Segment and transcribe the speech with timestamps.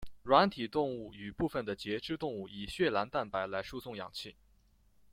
[0.23, 4.35] 软体动物与部分的节肢动物以血蓝蛋白来输送氧气。